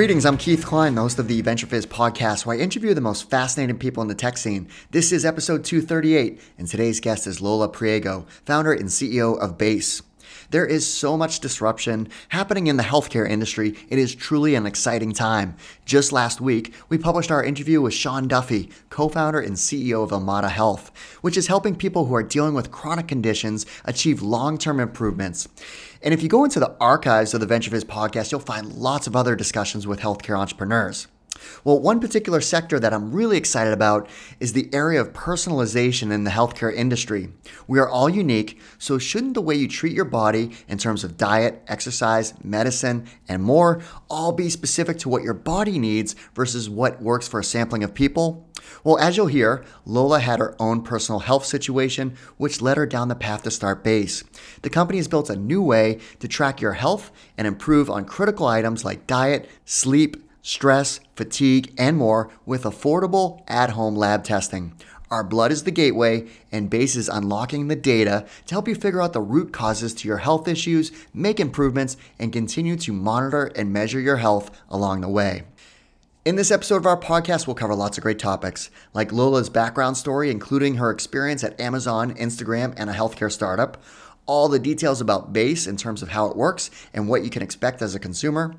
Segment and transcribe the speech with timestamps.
[0.00, 3.76] Greetings, I'm Keith Cline, host of the VentureFizz podcast, where I interview the most fascinating
[3.76, 4.66] people in the tech scene.
[4.92, 10.00] This is episode 238, and today's guest is Lola Priego, founder and CEO of Base.
[10.50, 13.76] There is so much disruption happening in the healthcare industry.
[13.90, 15.54] It is truly an exciting time.
[15.84, 20.10] Just last week, we published our interview with Sean Duffy, co founder and CEO of
[20.10, 20.90] Omada Health,
[21.20, 25.46] which is helping people who are dealing with chronic conditions achieve long term improvements.
[26.02, 29.14] And if you go into the archives of the VentureFizz podcast, you'll find lots of
[29.14, 31.08] other discussions with healthcare entrepreneurs.
[31.64, 34.08] Well, one particular sector that I'm really excited about
[34.40, 37.32] is the area of personalization in the healthcare industry.
[37.66, 41.16] We are all unique, so shouldn't the way you treat your body in terms of
[41.16, 47.00] diet, exercise, medicine, and more all be specific to what your body needs versus what
[47.02, 48.49] works for a sampling of people?
[48.84, 53.08] Well, as you'll hear, Lola had her own personal health situation, which led her down
[53.08, 54.24] the path to start Base.
[54.62, 58.46] The company has built a new way to track your health and improve on critical
[58.46, 64.74] items like diet, sleep, stress, fatigue, and more with affordable at home lab testing.
[65.10, 69.02] Our blood is the gateway, and BASE is unlocking the data to help you figure
[69.02, 73.72] out the root causes to your health issues, make improvements, and continue to monitor and
[73.72, 75.42] measure your health along the way.
[76.22, 79.96] In this episode of our podcast, we'll cover lots of great topics, like Lola's background
[79.96, 83.82] story, including her experience at Amazon, Instagram, and a healthcare startup,
[84.26, 87.40] all the details about Base in terms of how it works and what you can
[87.40, 88.54] expect as a consumer,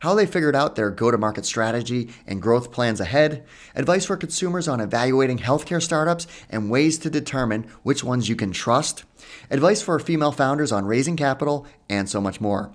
[0.00, 4.16] how they figured out their go to market strategy and growth plans ahead, advice for
[4.16, 9.04] consumers on evaluating healthcare startups and ways to determine which ones you can trust,
[9.50, 12.72] advice for female founders on raising capital, and so much more.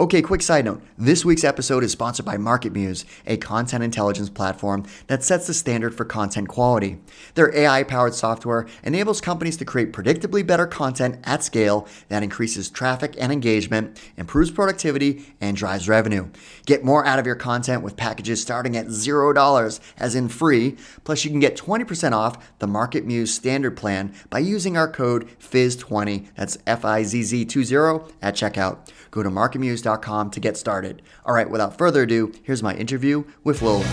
[0.00, 0.80] Okay, quick side note.
[0.96, 5.92] This week's episode is sponsored by MarketMuse, a content intelligence platform that sets the standard
[5.92, 6.98] for content quality.
[7.34, 12.70] Their AI powered software enables companies to create predictably better content at scale that increases
[12.70, 16.28] traffic and engagement, improves productivity, and drives revenue.
[16.64, 21.24] Get more out of your content with packages starting at $0, as in free, plus
[21.24, 26.56] you can get 20% off the MarketMuse standard plan by using our code FIZZ20, that's
[26.68, 28.78] F I Z Z 20 at checkout.
[29.10, 31.02] Go to marketmuse.com to get started.
[31.24, 33.84] All right, without further ado, here's my interview with Lola.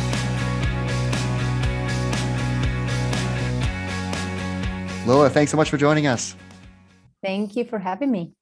[5.05, 6.35] Lola, thanks so much for joining us.
[7.23, 8.33] Thank you for having me.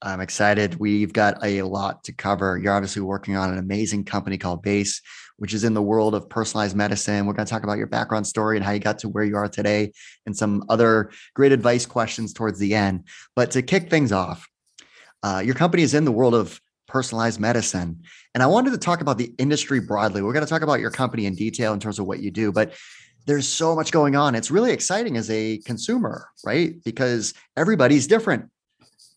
[0.00, 0.76] I'm excited.
[0.76, 2.58] We've got a lot to cover.
[2.58, 5.00] You're obviously working on an amazing company called Base,
[5.38, 7.26] which is in the world of personalized medicine.
[7.26, 9.36] We're going to talk about your background story and how you got to where you
[9.36, 9.92] are today
[10.26, 13.04] and some other great advice questions towards the end.
[13.34, 14.46] But to kick things off,
[15.22, 16.60] uh, your company is in the world of
[16.94, 18.00] personalized medicine.
[18.34, 20.22] And I wanted to talk about the industry broadly.
[20.22, 22.52] We're going to talk about your company in detail in terms of what you do,
[22.52, 22.72] but
[23.26, 24.36] there's so much going on.
[24.36, 26.76] It's really exciting as a consumer, right?
[26.84, 28.48] Because everybody's different.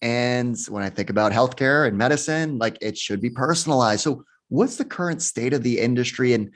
[0.01, 4.01] And when I think about healthcare and medicine, like it should be personalized.
[4.01, 6.49] So, what's the current state of the industry and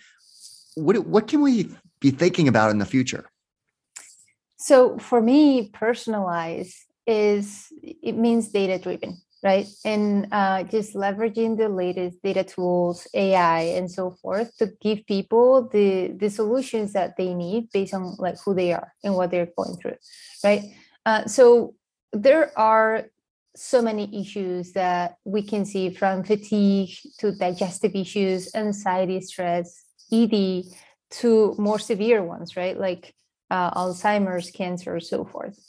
[0.74, 3.30] what, what can we be thinking about in the future?
[4.58, 9.68] So, for me, personalized is it means data driven right?
[9.84, 15.68] And uh, just leveraging the latest data tools, AI, and so forth to give people
[15.70, 19.50] the the solutions that they need based on like who they are and what they're
[19.58, 19.98] going through,
[20.44, 20.64] right?
[21.06, 21.74] Uh, so
[22.14, 23.06] there are
[23.56, 30.64] so many issues that we can see from fatigue to digestive issues, anxiety, stress, ED,
[31.10, 32.80] to more severe ones, right?
[32.80, 33.14] Like
[33.50, 35.60] uh, Alzheimer's, cancer, so forth.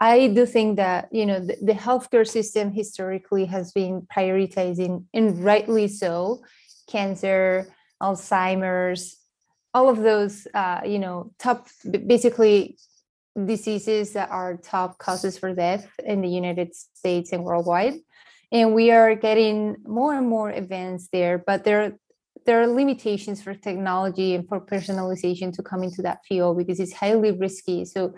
[0.00, 5.44] I do think that you know the, the, healthcare system historically has been prioritizing, and
[5.44, 6.42] rightly so,
[6.88, 7.66] cancer,
[8.00, 9.16] Alzheimer's,
[9.74, 11.68] all of those uh, you know top
[12.06, 12.78] basically
[13.46, 17.94] diseases that are top causes for death in the United States and worldwide.
[18.50, 21.98] And we are getting more and more advanced there, but there
[22.48, 26.94] there are limitations for technology and for personalization to come into that field because it's
[26.94, 27.84] highly risky.
[27.84, 28.14] So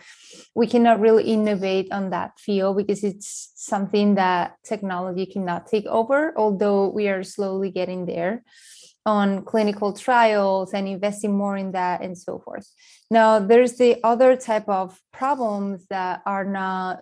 [0.54, 6.32] we cannot really innovate on that field because it's something that technology cannot take over,
[6.36, 8.44] although we are slowly getting there
[9.04, 12.68] on clinical trials and investing more in that and so forth.
[13.10, 17.00] Now, there's the other type of problems that are not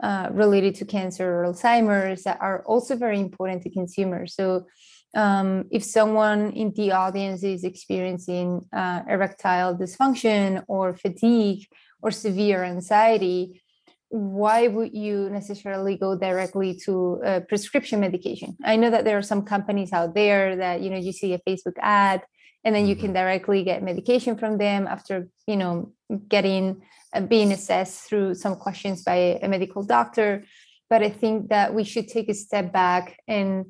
[0.00, 4.32] uh, related to cancer or Alzheimer's that are also very important to consumers.
[4.36, 4.66] So
[5.14, 11.66] um, if someone in the audience is experiencing uh, erectile dysfunction or fatigue
[12.02, 13.62] or severe anxiety,
[14.10, 18.56] why would you necessarily go directly to a prescription medication?
[18.64, 21.38] I know that there are some companies out there that you know you see a
[21.40, 22.22] Facebook ad
[22.64, 23.14] and then you can mm-hmm.
[23.14, 25.92] directly get medication from them after you know
[26.28, 26.82] getting
[27.12, 30.44] uh, being assessed through some questions by a medical doctor.
[30.90, 33.66] But I think that we should take a step back and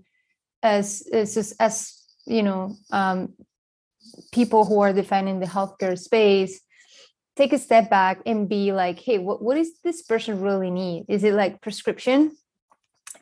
[0.62, 3.34] as as as you know um,
[4.32, 6.60] people who are defining the healthcare space
[7.36, 11.06] take a step back and be like hey what, what does this person really need?
[11.08, 12.36] Is it like prescription?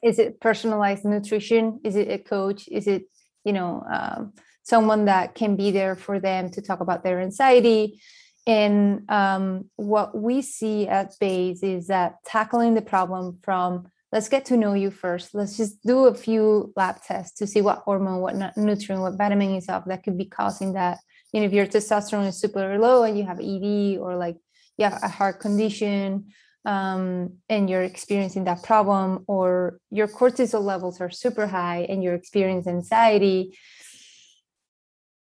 [0.03, 1.81] Is it personalized nutrition?
[1.85, 2.69] Is it a coach?
[2.69, 3.05] Is it
[3.44, 8.00] you know um, someone that can be there for them to talk about their anxiety?
[8.47, 14.44] And um, what we see at base is that tackling the problem from let's get
[14.47, 15.35] to know you first.
[15.35, 19.55] Let's just do a few lab tests to see what hormone what nutrient what vitamin
[19.56, 20.99] is off that could be causing that.
[21.32, 24.37] You know if your testosterone is super low and you have ed or like
[24.79, 26.32] you have a heart condition
[26.64, 32.14] um, and you're experiencing that problem or your cortisol levels are super high and you're
[32.14, 33.56] experiencing anxiety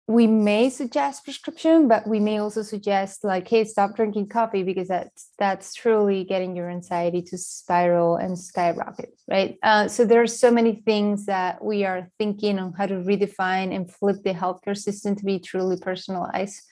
[0.08, 4.88] we may suggest prescription, but we may also suggest like, hey, stop drinking coffee because
[4.88, 9.58] that's that's truly getting your anxiety to spiral and skyrocket, right?
[9.62, 13.74] Uh, so there are so many things that we are thinking on how to redefine
[13.74, 16.62] and flip the healthcare system to be truly personalized,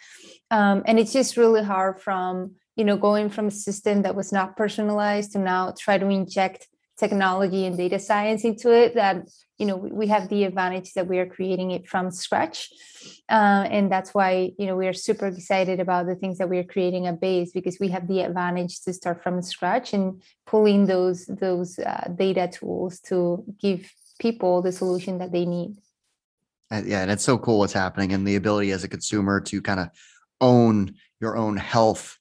[0.50, 4.33] um, and it's just really hard from you know going from a system that was
[4.33, 9.29] not personalized to now try to inject technology and data science into it that
[9.59, 12.71] you know we have the advantage that we are creating it from scratch.
[13.29, 16.59] Uh, and that's why you know we are super excited about the things that we
[16.59, 20.87] are creating at base because we have the advantage to start from scratch and pulling
[20.87, 25.77] those those uh, data tools to give people the solution that they need.
[26.71, 29.63] Uh, yeah and it's so cool what's happening and the ability as a consumer to
[29.63, 29.89] kind of
[30.41, 32.19] own your own health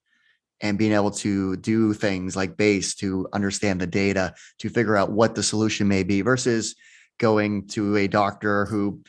[0.61, 5.11] and being able to do things like base to understand the data to figure out
[5.11, 6.75] what the solution may be versus
[7.19, 9.01] going to a doctor who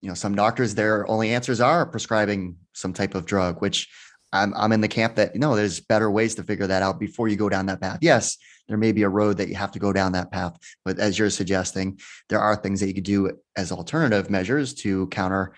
[0.00, 3.88] you know some doctors their only answers are prescribing some type of drug which
[4.34, 6.98] I'm, I'm in the camp that you know there's better ways to figure that out
[6.98, 7.98] before you go down that path.
[8.02, 8.36] Yes
[8.68, 11.18] there may be a road that you have to go down that path but as
[11.18, 11.98] you're suggesting
[12.28, 15.54] there are things that you could do as alternative measures to counter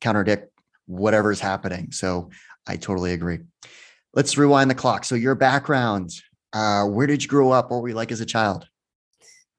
[0.00, 0.48] counterdict
[0.86, 1.92] whatever's happening.
[1.92, 2.30] So
[2.66, 3.40] i totally agree
[4.14, 5.04] let's rewind the clock.
[5.04, 6.10] So your background,
[6.52, 7.70] uh, where did you grow up?
[7.70, 8.66] What were you like as a child?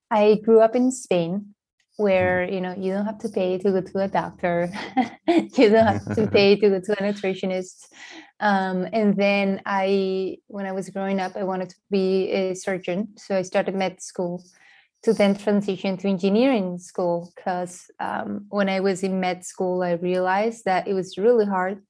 [0.09, 1.53] I grew up in Spain,
[1.97, 4.71] where you know you don't have to pay to go to a doctor,
[5.27, 7.87] you don't have to pay to go to a nutritionist.
[8.39, 13.09] Um, and then I, when I was growing up, I wanted to be a surgeon,
[13.17, 14.43] so I started med school
[15.03, 19.93] to then transition to engineering school because um, when I was in med school, I
[19.93, 21.81] realized that it was really hard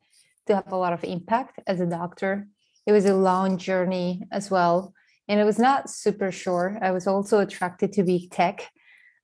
[0.47, 2.47] to have a lot of impact as a doctor
[2.85, 4.93] it was a long journey as well.
[5.27, 8.69] And it was not super sure i was also attracted to big tech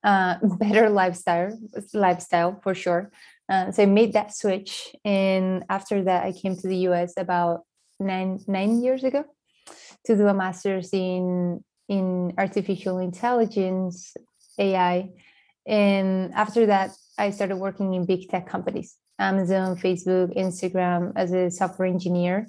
[0.03, 1.57] uh, better lifestyle
[1.93, 3.11] lifestyle for sure.
[3.47, 4.95] Uh, so i made that switch.
[5.05, 7.61] And after that i came to the us about
[7.99, 9.23] nine nine years ago
[10.05, 14.15] to do a master's in in artificial intelligence
[14.59, 15.09] ai
[15.67, 21.49] and after that i started working in big tech companies amazon facebook instagram as a
[21.51, 22.47] software engineer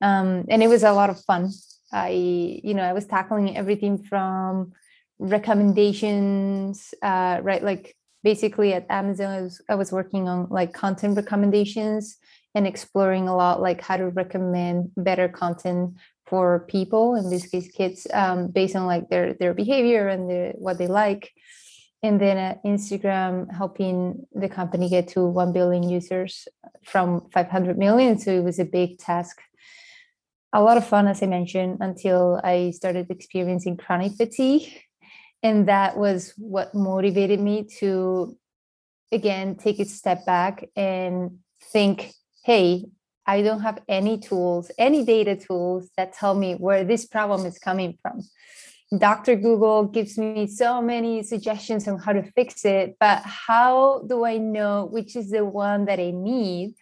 [0.00, 1.50] um, and it was a lot of fun.
[1.92, 4.72] I you know i was tackling everything from
[5.18, 11.16] recommendations uh, right like basically at amazon I was, I was working on like content
[11.16, 12.16] recommendations
[12.54, 15.94] and exploring a lot like how to recommend better content
[16.26, 20.52] for people in this case kids um, based on like their their behavior and their,
[20.52, 21.30] what they like.
[22.02, 26.48] And then at instagram helping the company get to 1 billion users
[26.84, 28.18] from 500 million.
[28.18, 29.38] So it was a big task
[30.56, 34.72] a lot of fun, as I mentioned, until I started experiencing chronic fatigue.
[35.42, 38.36] And that was what motivated me to,
[39.12, 41.38] again, take a step back and
[41.72, 42.12] think
[42.46, 42.86] hey,
[43.26, 47.58] I don't have any tools, any data tools that tell me where this problem is
[47.58, 48.22] coming from.
[48.96, 49.34] Dr.
[49.34, 54.38] Google gives me so many suggestions on how to fix it, but how do I
[54.38, 56.76] know which is the one that I need?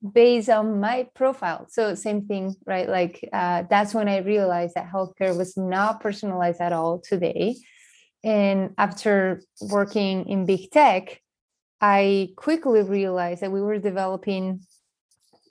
[0.00, 1.66] Based on my profile.
[1.68, 2.88] So same thing, right?
[2.88, 7.56] Like uh, that's when I realized that healthcare was not personalized at all today.
[8.24, 11.20] And after working in big tech,
[11.80, 14.60] I quickly realized that we were developing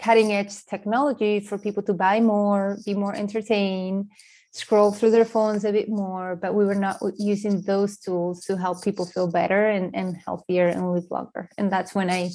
[0.01, 4.11] cutting edge technology for people to buy more, be more entertained,
[4.51, 8.57] scroll through their phones a bit more, but we were not using those tools to
[8.57, 11.49] help people feel better and, and healthier and live longer.
[11.57, 12.31] And that's when I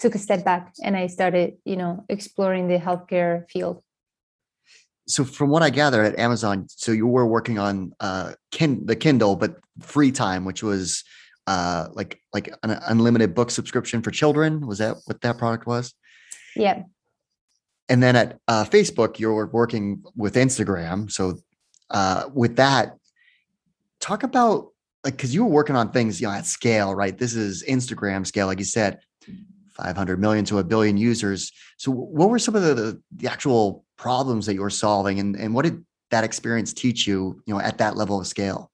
[0.00, 3.82] took a step back and I started, you know, exploring the healthcare field.
[5.06, 8.96] So from what I gather at Amazon, so you were working on uh Kin- the
[8.96, 11.02] Kindle, but FreeTime, which was
[11.46, 14.66] uh like like an unlimited book subscription for children.
[14.66, 15.94] Was that what that product was?
[16.54, 16.82] Yeah.
[17.88, 21.10] And then at uh, Facebook, you're working with Instagram.
[21.10, 21.38] So
[21.90, 22.96] uh, with that,
[24.00, 24.68] talk about
[25.04, 27.16] like because you were working on things, you know, at scale, right?
[27.16, 29.00] This is Instagram scale, like you said,
[29.70, 31.52] 500 million to a billion users.
[31.76, 35.36] So, what were some of the, the, the actual problems that you were solving, and
[35.36, 38.70] and what did that experience teach you, you know, at that level of scale?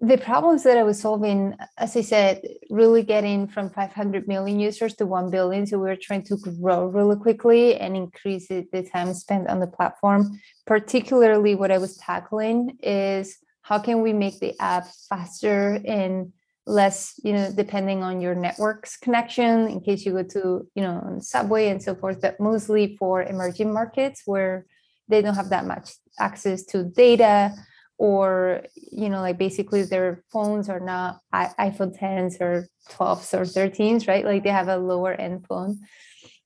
[0.00, 4.94] The problems that I was solving, as I said, really getting from 500 million users
[4.96, 5.66] to 1 billion.
[5.66, 9.66] So we were trying to grow really quickly and increase the time spent on the
[9.66, 10.40] platform.
[10.66, 16.32] Particularly, what I was tackling is how can we make the app faster and
[16.64, 21.18] less, you know, depending on your network's connection in case you go to, you know,
[21.18, 24.64] subway and so forth, but mostly for emerging markets where
[25.08, 25.90] they don't have that much
[26.20, 27.52] access to data
[27.98, 34.08] or you know like basically their phones are not iphone 10s or 12s or 13s
[34.08, 34.24] right?
[34.24, 35.80] Like they have a lower end phone.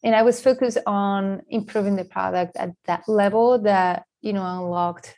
[0.03, 5.15] And i was focused on improving the product at that level that you know unlocked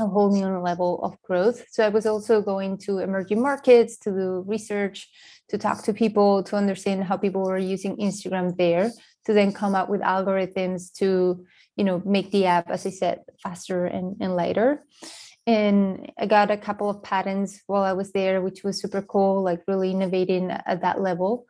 [0.00, 1.64] a whole new level of growth.
[1.70, 5.08] So i was also going to emerging markets to do research
[5.50, 8.90] to talk to people to understand how people were using instagram there
[9.26, 11.44] to then come up with algorithms to
[11.76, 14.82] you know make the app as i said faster and, and lighter
[15.46, 19.42] and I got a couple of patents while I was there, which was super cool,
[19.42, 21.46] like really innovating at that level.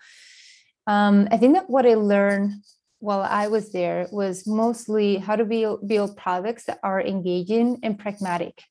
[0.87, 2.53] Um, I think that what I learned
[2.99, 7.99] while I was there was mostly how to build, build products that are engaging and
[7.99, 8.63] pragmatic.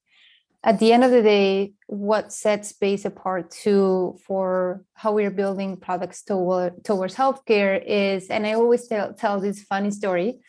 [0.66, 5.78] At the end of the day, what sets Base apart too for how we're building
[5.78, 10.40] products toward, towards healthcare is, and I always tell, tell this funny story.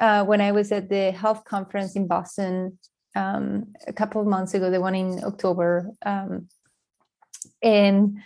[0.00, 2.78] Uh, when I was at the health conference in Boston
[3.14, 5.90] um, a couple of months ago, the one in October.
[6.04, 6.48] Um,
[7.62, 8.18] and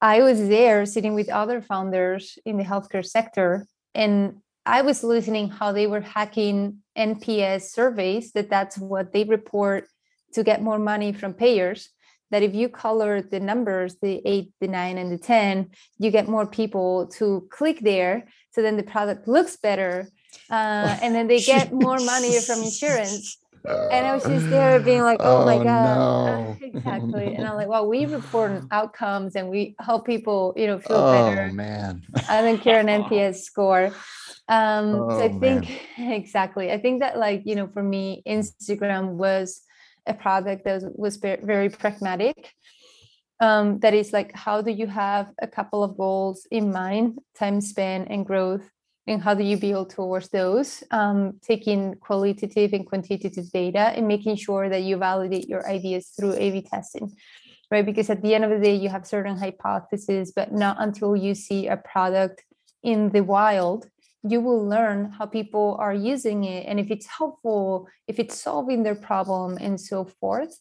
[0.00, 5.48] I was there sitting with other founders in the healthcare sector, and I was listening
[5.48, 8.32] how they were hacking NPS surveys.
[8.32, 9.88] That that's what they report
[10.32, 11.90] to get more money from payers.
[12.30, 16.28] That if you color the numbers, the eight, the nine, and the ten, you get
[16.28, 18.26] more people to click there.
[18.52, 20.08] So then the product looks better,
[20.50, 25.02] uh, and then they get more money from insurance and I was just there being
[25.02, 25.64] like, oh, oh my God.
[25.64, 26.56] No.
[26.66, 27.34] exactly.
[27.34, 31.12] And I'm like, well, we report outcomes and we help people, you know, feel oh,
[31.12, 31.48] better.
[31.50, 32.02] Oh man.
[32.28, 33.86] I don't care an NPS score.
[34.48, 35.68] Um, oh, so I think
[35.98, 36.12] man.
[36.12, 36.70] exactly.
[36.70, 39.62] I think that like, you know, for me, Instagram was
[40.06, 42.52] a product that was, was very pragmatic.
[43.40, 47.60] Um, that is like, how do you have a couple of goals in mind, time
[47.60, 48.68] span and growth
[49.06, 54.36] and how do you build towards those um, taking qualitative and quantitative data and making
[54.36, 57.14] sure that you validate your ideas through a-b testing
[57.70, 57.86] right?
[57.86, 61.34] Because at the end of the day you have certain hypotheses but not until you
[61.34, 62.44] see a product
[62.82, 63.88] in the wild
[64.26, 68.82] you will learn how people are using it and if it's helpful if it's solving
[68.82, 70.58] their problem and so forth.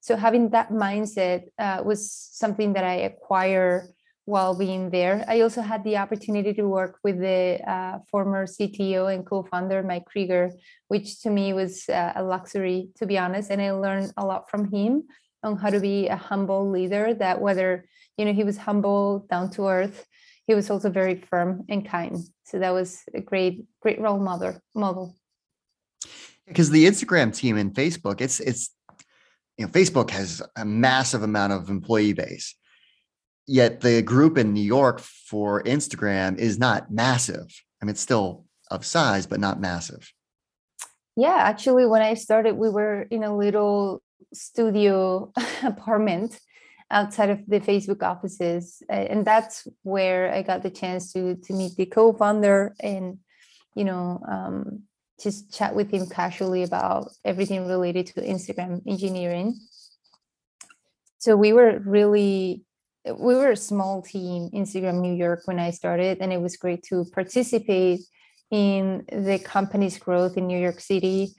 [0.00, 3.88] So having that mindset uh, was something that i acquired
[4.28, 5.24] while being there.
[5.26, 10.04] I also had the opportunity to work with the uh, former CTO and co-founder Mike
[10.04, 10.50] Krieger,
[10.88, 13.50] which to me was uh, a luxury, to be honest.
[13.50, 15.04] And I learned a lot from him
[15.42, 17.14] on how to be a humble leader.
[17.14, 17.86] That whether
[18.18, 20.04] you know he was humble, down to earth,
[20.46, 22.18] he was also very firm and kind.
[22.44, 24.60] So that was a great, great role model.
[24.74, 25.16] Model.
[26.46, 28.74] Because the Instagram team and Facebook, it's it's
[29.56, 32.54] you know Facebook has a massive amount of employee base
[33.48, 37.46] yet the group in New York for Instagram is not massive.
[37.80, 40.12] I mean, it's still of size, but not massive.
[41.16, 44.02] Yeah, actually, when I started, we were in a little
[44.32, 45.32] studio
[45.64, 46.38] apartment
[46.90, 51.76] outside of the Facebook offices, and that's where I got the chance to to meet
[51.76, 53.18] the co-founder and
[53.74, 54.82] you know um,
[55.20, 59.58] just chat with him casually about everything related to Instagram engineering.
[61.18, 62.62] So we were really
[63.04, 66.82] we were a small team Instagram New York when I started, and it was great
[66.84, 68.00] to participate
[68.50, 71.34] in the company's growth in New York City.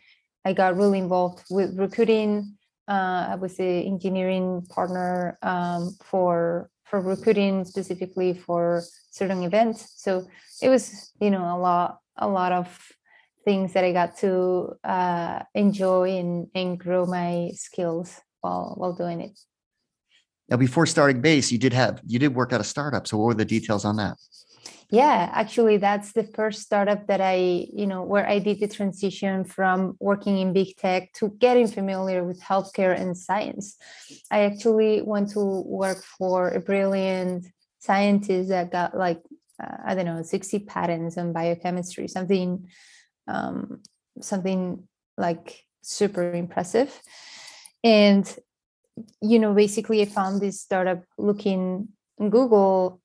[0.45, 2.57] I got really involved with recruiting.
[2.87, 9.93] Uh, I was the engineering partner um, for for recruiting specifically for certain events.
[9.97, 10.27] So
[10.61, 12.67] it was, you know, a lot a lot of
[13.45, 19.21] things that I got to uh, enjoy and, and grow my skills while while doing
[19.21, 19.39] it.
[20.50, 23.08] Now, before starting base, you did have you did work at a startup.
[23.08, 24.18] So, what were the details on that?
[24.91, 29.44] Yeah, actually, that's the first startup that I, you know, where I did the transition
[29.44, 33.77] from working in big tech to getting familiar with healthcare and science.
[34.32, 37.46] I actually went to work for a brilliant
[37.77, 39.22] scientist that got like,
[39.62, 42.68] uh, I don't know, 60 patents on biochemistry, something,
[43.27, 43.82] um,
[44.22, 44.88] something
[45.18, 47.00] like super impressive.
[47.84, 48.25] And
[49.22, 53.01] you know, basically I found this startup looking in Google,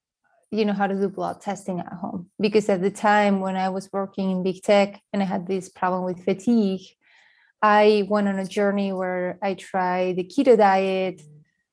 [0.50, 2.30] you know, how to do blood testing at home.
[2.38, 5.68] Because at the time when I was working in big tech and I had this
[5.68, 6.82] problem with fatigue,
[7.62, 11.22] I went on a journey where I tried the keto diet.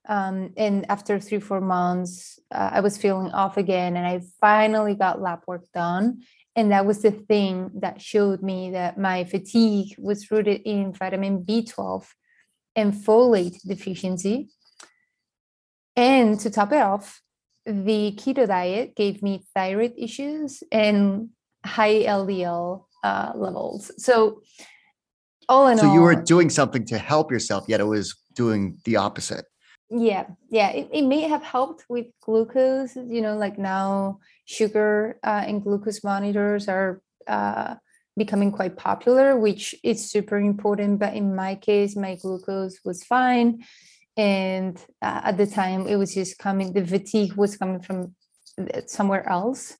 [0.07, 3.97] Um, and after three, four months, uh, I was feeling off again.
[3.97, 6.23] And I finally got lab work done.
[6.55, 11.43] And that was the thing that showed me that my fatigue was rooted in vitamin
[11.43, 12.05] B12
[12.75, 14.49] and folate deficiency.
[15.95, 17.21] And to top it off,
[17.65, 21.29] the keto diet gave me thyroid issues and
[21.65, 23.91] high LDL uh, levels.
[23.97, 24.41] So,
[25.49, 28.15] all in all so all, you were doing something to help yourself, yet it was
[28.35, 29.45] doing the opposite.
[29.89, 32.95] Yeah, yeah, it, it may have helped with glucose.
[32.95, 37.75] You know, like now sugar uh, and glucose monitors are uh,
[38.17, 40.99] becoming quite popular, which is super important.
[40.99, 43.63] But in my case, my glucose was fine.
[44.17, 48.15] And uh, at the time, it was just coming, the fatigue was coming from
[48.59, 49.77] uh, somewhere else.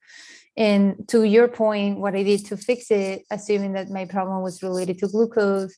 [0.58, 4.64] And to your point, what I did to fix it, assuming that my problem was
[4.64, 5.76] related to glucose,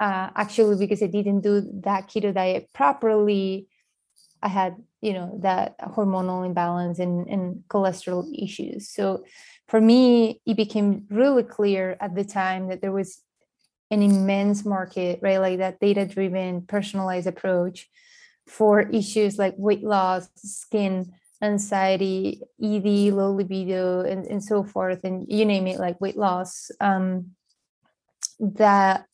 [0.00, 3.68] uh, actually, because I didn't do that keto diet properly,
[4.42, 8.90] I had, you know, that hormonal imbalance and, and cholesterol issues.
[8.90, 9.24] So
[9.68, 13.22] for me, it became really clear at the time that there was
[13.90, 15.38] an immense market, right?
[15.38, 17.88] Like that data driven, personalized approach
[18.46, 25.26] for issues like weight loss, skin, anxiety, ED, low libido, and, and so forth, and
[25.28, 26.70] you name it, like weight loss.
[26.80, 27.32] Um,
[28.38, 29.06] that,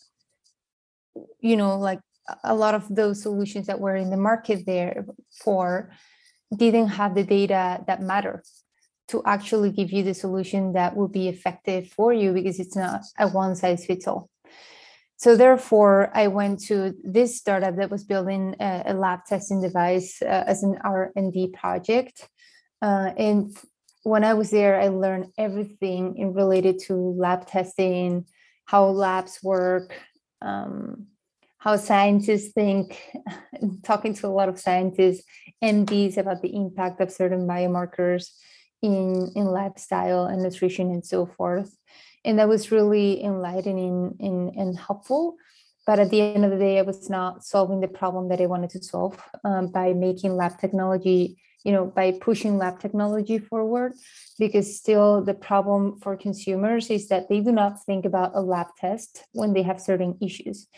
[1.41, 2.01] you know, like
[2.45, 5.91] a lot of those solutions that were in the market there for
[6.55, 8.43] didn't have the data that matter
[9.13, 13.03] to actually give you the solution that will be effective for you because it's not
[13.19, 14.29] a one size fits all.
[15.17, 20.21] So therefore, I went to this startup that was building a, a lab testing device
[20.21, 22.27] uh, as an R&D project.
[22.81, 23.57] Uh, and
[24.03, 28.27] when I was there, I learned everything in related to lab testing,
[28.65, 29.95] how labs work,
[30.41, 31.07] um,
[31.59, 32.99] how scientists think,
[33.85, 35.23] talking to a lot of scientists,
[35.63, 38.27] MDs about the impact of certain biomarkers
[38.83, 41.77] in, in lifestyle and nutrition and so forth.
[42.25, 45.37] And that was really enlightening and, and helpful.
[45.87, 48.47] But at the end of the day, I was not solving the problem that I
[48.47, 53.95] wanted to solve um, by making lab technology, you know, by pushing lab technology forward.
[54.39, 58.69] Because still, the problem for consumers is that they do not think about a lab
[58.79, 60.69] test when they have certain issues.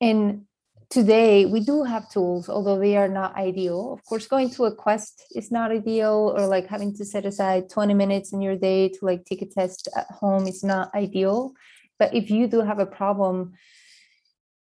[0.00, 0.44] And
[0.90, 3.92] today we do have tools although they are not ideal.
[3.92, 7.70] Of course going to a quest is not ideal or like having to set aside
[7.70, 11.52] 20 minutes in your day to like take a test at home is not ideal.
[11.98, 13.54] But if you do have a problem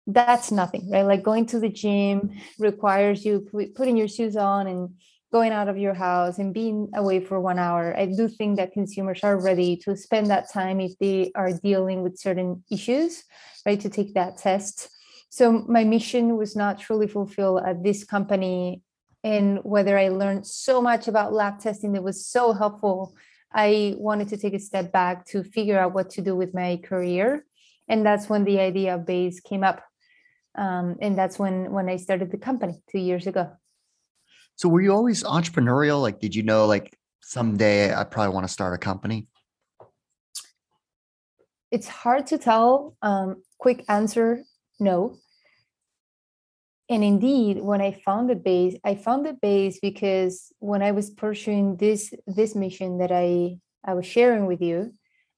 [0.07, 1.03] that's nothing right?
[1.03, 4.91] Like going to the gym requires you putting your shoes on and
[5.31, 7.95] going out of your house and being away for one hour.
[7.97, 12.03] I do think that consumers are ready to spend that time if they are dealing
[12.03, 13.25] with certain issues
[13.67, 14.89] right to take that test
[15.31, 18.83] so my mission was not truly fulfilled at this company
[19.25, 23.15] and whether i learned so much about lab testing that was so helpful
[23.53, 26.79] i wanted to take a step back to figure out what to do with my
[26.85, 27.45] career.
[27.91, 29.83] And that's when the idea of base came up
[30.59, 33.51] um, and that's when when i started the company two years ago.
[34.57, 36.03] So were you always entrepreneurial?
[36.03, 39.29] Like did you know like someday i probably want to start a company?
[41.71, 44.43] It's hard to tell um, quick answer
[44.81, 45.19] no.
[46.91, 51.11] And indeed, when I found the base, I found the base because when I was
[51.11, 54.95] pursuing this this mission that I I was sharing with you,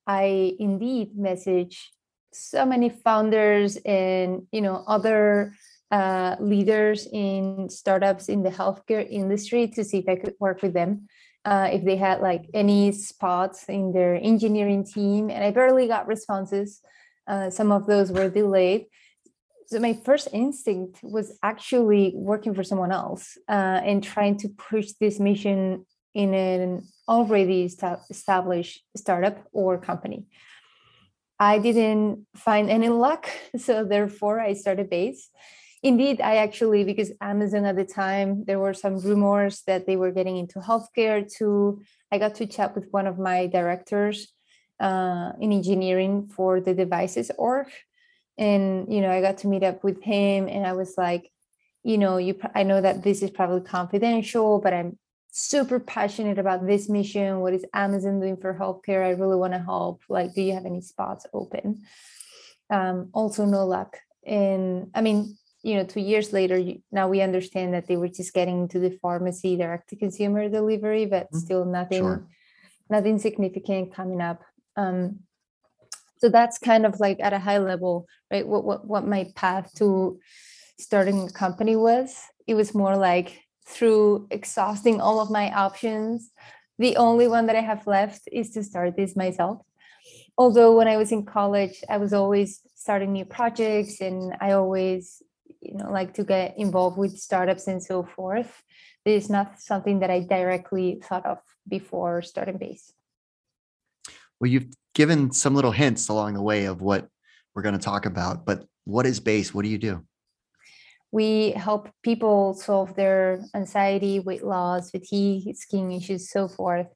[0.07, 1.79] I indeed messaged
[2.33, 5.55] so many founders and you know other
[5.91, 10.73] uh, leaders in startups in the healthcare industry to see if I could work with
[10.73, 11.09] them.
[11.45, 16.07] Uh, if they had like any spots in their engineering team, and I barely got
[16.07, 16.81] responses.
[17.27, 18.87] Uh, some of those were delayed
[19.71, 24.93] so my first instinct was actually working for someone else uh, and trying to push
[25.01, 27.63] this mission in an already
[28.11, 30.27] established startup or company.
[31.39, 35.31] I didn't find any luck so therefore i started base
[35.83, 40.11] indeed i actually because amazon at the time there were some rumors that they were
[40.11, 41.81] getting into healthcare too.
[42.13, 44.35] I got to chat with one of my directors
[44.81, 47.69] uh, in engineering for the devices org
[48.39, 51.31] and you know i got to meet up with him and i was like
[51.83, 54.99] you know you i know that this is probably confidential but i'm
[55.33, 59.59] super passionate about this mission what is amazon doing for healthcare i really want to
[59.59, 61.83] help like do you have any spots open
[62.71, 67.75] um also no luck and i mean you know two years later now we understand
[67.75, 71.39] that they were just getting into the pharmacy direct to consumer delivery but mm-hmm.
[71.39, 72.27] still nothing sure.
[72.89, 74.43] nothing significant coming up
[74.77, 75.21] um,
[76.21, 78.47] so that's kind of like at a high level right?
[78.47, 80.19] What, what what my path to
[80.79, 82.23] starting a company was.
[82.47, 86.31] It was more like through exhausting all of my options.
[86.79, 89.63] The only one that i have left is to start this myself.
[90.39, 95.23] Although when i was in college i was always starting new projects and i always
[95.61, 98.63] you know like to get involved with startups and so forth.
[99.05, 102.93] This is not something that i directly thought of before starting base
[104.41, 107.09] well you've given some little hints along the way of what
[107.55, 109.55] we're going to talk about but what is base?
[109.55, 110.05] What do you do?
[111.13, 116.87] We help people solve their anxiety weight loss fatigue skin issues so forth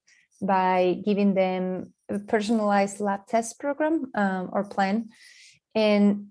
[0.40, 5.08] by giving them a personalized lab test program um, or plan.
[5.74, 6.28] And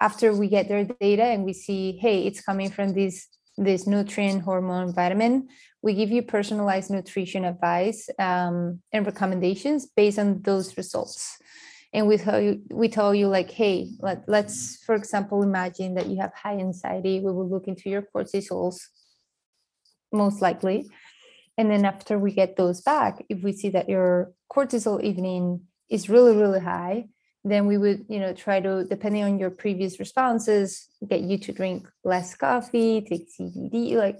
[0.00, 4.42] after we get their data and we see hey it's coming from this this nutrient
[4.42, 5.48] hormone vitamin.
[5.82, 11.38] We give you personalized nutrition advice um, and recommendations based on those results.
[11.92, 16.08] And we tell you we tell you like hey let, let's for example imagine that
[16.08, 17.20] you have high anxiety.
[17.20, 18.80] We will look into your cortisols
[20.12, 20.90] most likely.
[21.56, 26.10] And then after we get those back if we see that your cortisol evening is
[26.10, 27.06] really really high
[27.50, 31.52] then we would you know try to depending on your previous responses get you to
[31.52, 34.18] drink less coffee take cbd like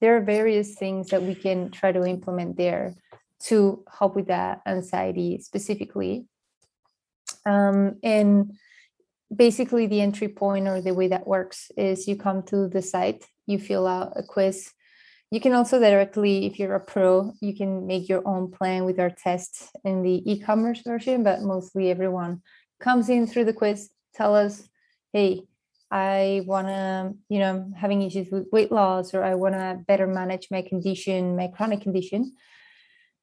[0.00, 2.94] there are various things that we can try to implement there
[3.38, 6.26] to help with that anxiety specifically.
[7.44, 8.52] Um, and
[9.34, 13.24] basically the entry point or the way that works is you come to the site
[13.46, 14.72] you fill out a quiz.
[15.30, 19.00] You can also directly if you're a pro you can make your own plan with
[19.00, 22.42] our test in the e-commerce version but mostly everyone
[22.80, 24.68] comes in through the quiz, tell us,
[25.12, 25.42] hey,
[25.90, 29.80] I want to, you know, I'm having issues with weight loss, or I want to
[29.86, 32.34] better manage my condition, my chronic condition.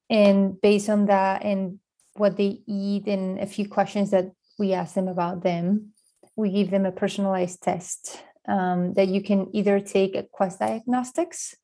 [0.09, 1.79] And based on that and
[2.15, 5.93] what they eat and a few questions that we ask them about them,
[6.35, 11.55] we give them a personalized test um, that you can either take at Quest Diagnostics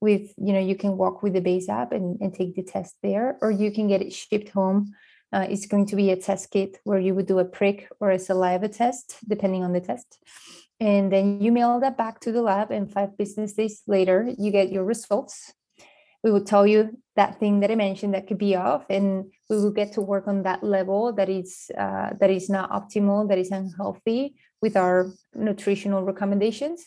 [0.00, 2.96] with, you know, you can walk with the base app and, and take the test
[3.02, 4.92] there, or you can get it shipped home
[5.32, 8.10] uh, it's going to be a test kit where you would do a prick or
[8.10, 10.18] a saliva test, depending on the test.
[10.80, 14.50] And then you mail that back to the lab, and five business days later, you
[14.50, 15.52] get your results.
[16.24, 19.56] We will tell you that thing that I mentioned that could be off, and we
[19.56, 23.38] will get to work on that level that is uh, that is not optimal, that
[23.38, 26.86] is unhealthy, with our nutritional recommendations.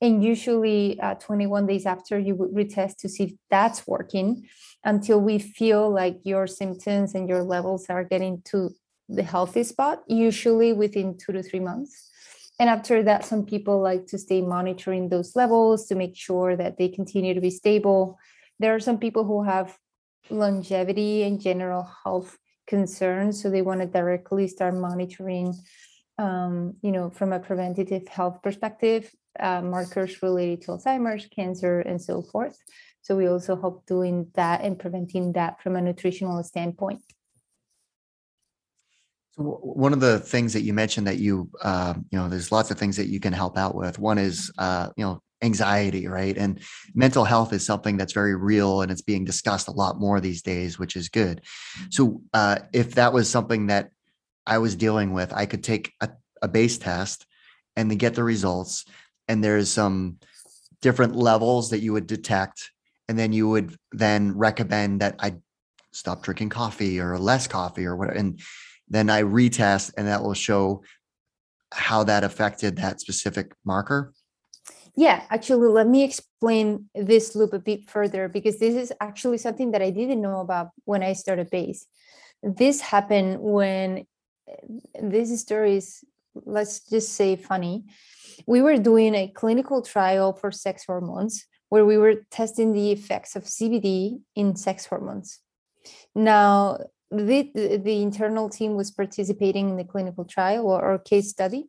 [0.00, 4.48] And usually, uh, 21 days after, you would retest to see if that's working
[4.84, 8.70] until we feel like your symptoms and your levels are getting to
[9.08, 12.10] the healthy spot, usually within two to three months.
[12.60, 16.76] And after that, some people like to stay monitoring those levels to make sure that
[16.76, 18.18] they continue to be stable.
[18.58, 19.76] There are some people who have
[20.28, 25.54] longevity and general health concerns, so they want to directly start monitoring,
[26.18, 32.00] um, you know, from a preventative health perspective, uh, markers related to Alzheimer's, cancer, and
[32.00, 32.58] so forth.
[33.02, 37.02] So we also help doing that and preventing that from a nutritional standpoint.
[39.32, 42.70] So one of the things that you mentioned that you, uh, you know, there's lots
[42.70, 43.98] of things that you can help out with.
[43.98, 46.36] One is, uh, you know, anxiety, right?
[46.36, 46.60] And
[46.94, 50.42] mental health is something that's very real and it's being discussed a lot more these
[50.42, 51.42] days, which is good.
[51.90, 53.90] So uh, if that was something that
[54.46, 56.10] I was dealing with, I could take a,
[56.42, 57.26] a base test
[57.76, 58.84] and then get the results.
[59.28, 60.18] And there's some
[60.80, 62.70] different levels that you would detect
[63.08, 65.36] and then you would then recommend that I
[65.92, 68.18] stop drinking coffee or less coffee or whatever.
[68.18, 68.40] And
[68.88, 70.82] then I retest and that will show
[71.72, 74.12] how that affected that specific marker.
[74.96, 79.70] Yeah, actually, let me explain this loop a bit further because this is actually something
[79.70, 81.86] that I didn't know about when I started base.
[82.42, 84.06] This happened when
[85.00, 86.02] this story is,
[86.44, 87.84] let's just say, funny.
[88.46, 93.36] We were doing a clinical trial for sex hormones where we were testing the effects
[93.36, 95.40] of CBD in sex hormones.
[96.14, 96.78] Now,
[97.10, 97.50] the,
[97.82, 101.68] the internal team was participating in the clinical trial or, or case study.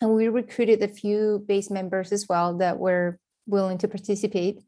[0.00, 4.60] And we recruited a few base members as well that were willing to participate.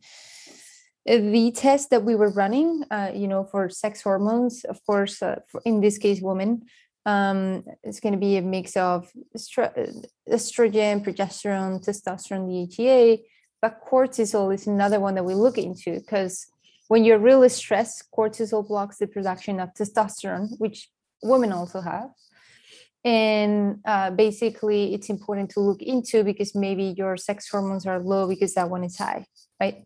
[1.04, 5.40] The test that we were running, uh, you know, for sex hormones, of course, uh,
[5.64, 6.62] in this case, women,
[7.04, 13.22] um, it's going to be a mix of estrogen, progesterone, testosterone, DHEA,
[13.60, 16.46] but cortisol is another one that we look into because
[16.88, 20.88] when you're really stressed, cortisol blocks the production of testosterone, which
[21.22, 22.10] women also have.
[23.04, 28.28] and uh, basically it's important to look into because maybe your sex hormones are low
[28.28, 29.26] because that one is high
[29.60, 29.84] right?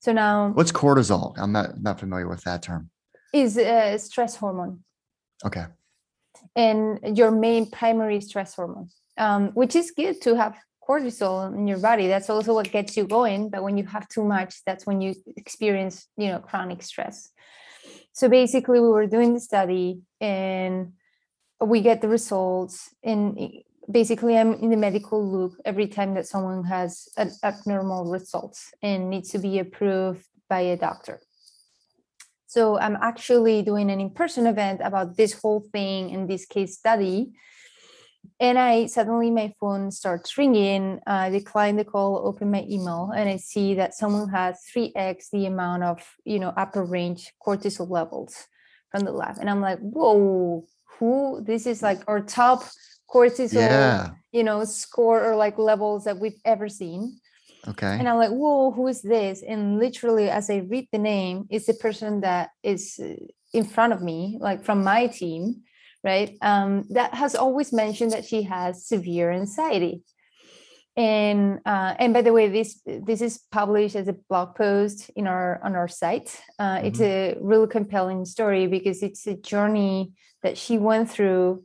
[0.00, 1.34] So now what's cortisol?
[1.38, 2.90] I'm not not familiar with that term.
[3.32, 4.82] Is a stress hormone.
[5.44, 5.66] Okay
[6.56, 10.56] and your main primary stress hormone um, which is good to have
[10.88, 12.06] cortisol in your body.
[12.06, 15.14] That's also what gets you going but when you have too much that's when you
[15.36, 17.30] experience you know chronic stress.
[18.12, 20.92] So basically we were doing the study and
[21.60, 23.36] we get the results and
[23.90, 29.10] basically i'm in the medical loop every time that someone has an abnormal results and
[29.10, 31.20] needs to be approved by a doctor
[32.48, 37.30] so i'm actually doing an in-person event about this whole thing in this case study.
[38.40, 41.00] And i suddenly my phone starts ringing.
[41.06, 45.46] I decline the call open my email and i see that someone has 3x the
[45.46, 48.32] amount of you know upper range cortisol levels
[48.90, 49.36] from the lab.
[49.40, 50.66] And i'm like whoa
[50.98, 51.44] who?
[51.44, 52.64] This is like our top
[53.12, 54.10] cortisol yeah.
[54.32, 57.18] you know score or like levels that we've ever seen
[57.66, 57.96] okay.
[57.98, 59.42] And i'm like whoa who is this?
[59.42, 63.14] And literally as i read the name it's the person that is uh,
[63.52, 65.62] in front of me like from my team
[66.04, 66.36] right?
[66.42, 70.02] Um, that has always mentioned that she has severe anxiety.
[70.96, 75.28] And uh, and by the way this this is published as a blog post in
[75.28, 76.40] our on our site.
[76.58, 76.86] Uh, mm-hmm.
[76.86, 81.62] it's a really compelling story because it's a journey that she went through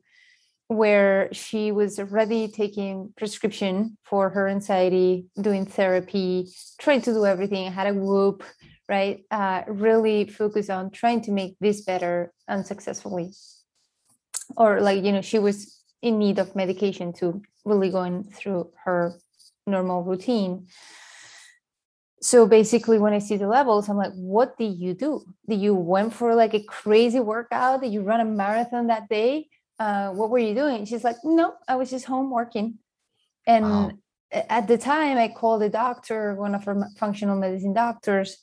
[0.67, 6.49] where she was already taking prescription for her anxiety doing therapy
[6.79, 8.43] trying to do everything had a Whoop
[8.89, 9.23] right?
[9.31, 13.31] Uh, really focus on trying to make this better unsuccessfully.
[14.57, 19.13] Or like you know she was in need of medication to really going through her
[19.65, 20.67] normal routine.
[22.21, 25.23] So basically when i see the levels i'm like what did you do?
[25.47, 27.81] Did you went for like a crazy workout?
[27.81, 29.47] Did you run a marathon that day
[29.79, 30.85] uh, what were you doing?
[30.85, 32.79] She's like no i was just home working.
[33.45, 33.91] And wow.
[34.31, 38.37] at the time i called the doctor one of her functional medicine doctors.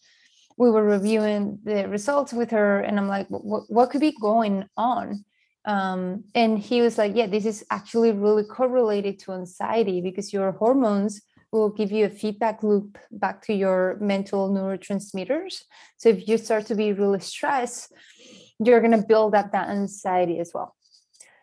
[0.56, 4.66] We were reviewing the results with her and i'm like what, what could be going
[4.76, 5.24] on?
[5.66, 10.52] Um, and he was like yeah this is actually really correlated to anxiety because your
[10.52, 15.64] hormones will give you a feedback loop back to your mental neurotransmitters.
[15.96, 17.92] So if you start to be really stressed
[18.62, 20.74] you're going to build up that anxiety as well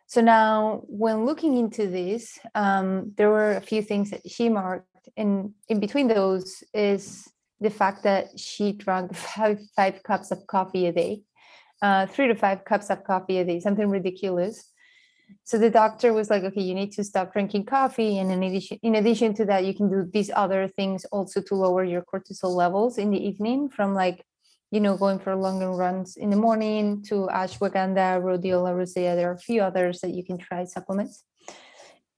[0.08, 5.10] so now when looking into this um, there were a few things that she marked
[5.16, 7.28] and in between those is
[7.60, 11.22] the fact that she drank five, five cups of coffee a day
[11.82, 14.72] uh, three to five cups of coffee a day, something ridiculous.
[15.44, 18.18] So the doctor was like, okay, you need to stop drinking coffee.
[18.18, 21.56] And in addition, in addition to that, you can do these other things also to
[21.56, 24.24] lower your cortisol levels in the evening from like,
[24.72, 29.16] you know, going for longer runs in the morning to ashwagandha, rhodiola rosea.
[29.16, 31.24] There are a few others that you can try supplements.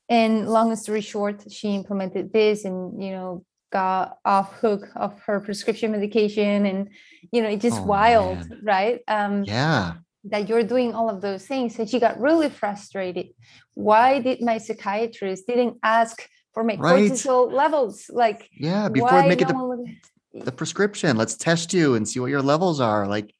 [0.09, 5.39] And long story short, she implemented this and, you know, got off hook of her
[5.39, 6.89] prescription medication and
[7.31, 8.59] you know it's just oh, wild man.
[8.63, 13.27] right um yeah that you're doing all of those things and she got really frustrated
[13.75, 17.11] why did my psychiatrist didn't ask for my right.
[17.11, 19.95] cortisol levels like yeah before making no the,
[20.33, 23.33] the prescription let's test you and see what your levels are like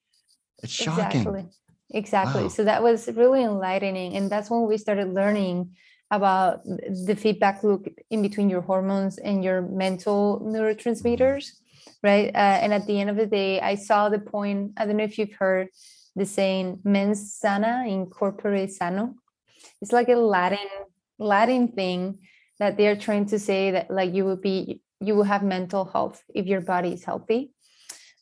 [0.61, 1.21] it's shocking.
[1.21, 1.45] Exactly.
[1.91, 2.43] Exactly.
[2.43, 2.49] Wow.
[2.49, 5.75] so that was really enlightening and that's when we started learning
[6.11, 11.51] about the feedback loop in between your hormones and your mental neurotransmitters
[12.03, 12.33] right?
[12.33, 15.03] Uh, and at the end of the day i saw the point i don't know
[15.03, 15.69] if you've heard
[16.15, 19.15] the saying mens sana in corpore sano.
[19.81, 20.67] It's like a latin
[21.17, 22.19] latin thing
[22.59, 26.23] that they're trying to say that like you will be you will have mental health
[26.33, 27.51] if your body is healthy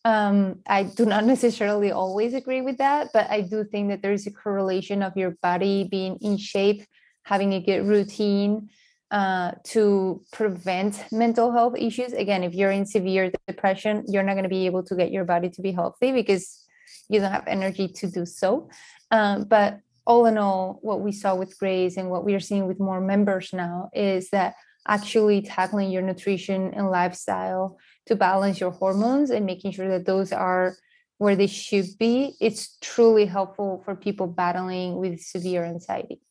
[0.08, 4.14] um, I do not necessarily always agree with that, but I do think that there
[4.14, 6.84] is a correlation of your body being in shape
[7.24, 8.70] having a good routine
[9.12, 12.14] uh, to prevent mental health issues.
[12.14, 15.26] Again, if you're in severe depression, you're not going to be able to get your
[15.26, 16.66] body to be healthy because
[17.10, 18.70] you don't have energy to do so.
[19.12, 22.66] Um, but all in all, what we saw with Grace and what we are seeing
[22.66, 24.56] with more members now is that
[24.88, 30.32] actually tackling your nutrition and lifestyle to balance your hormones and making sure that those
[30.32, 30.76] are
[31.18, 36.22] where they should be, it's truly helpful for people battling with severe anxiety.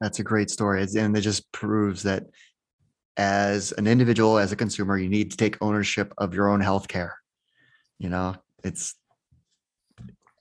[0.00, 0.86] That's a great story.
[0.96, 2.24] And it just proves that
[3.16, 7.12] as an individual, as a consumer, you need to take ownership of your own healthcare.
[7.98, 8.94] You know, it's,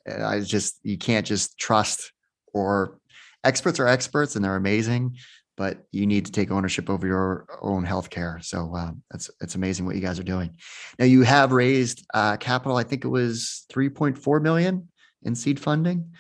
[0.08, 2.14] I just, you can't just trust
[2.54, 3.00] or
[3.44, 5.18] experts are experts and they're amazing,
[5.60, 8.42] but you need to take ownership over your own healthcare.
[8.42, 10.56] So uh, that's, it's amazing what you guys are doing.
[10.98, 12.78] Now you have raised uh, capital.
[12.78, 14.88] I think it was 3.4 million
[15.24, 16.14] in seed funding.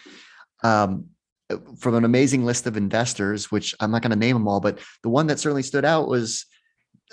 [0.61, 1.05] Um,
[1.77, 4.79] from an amazing list of investors, which I'm not going to name them all, but
[5.03, 6.45] the one that certainly stood out was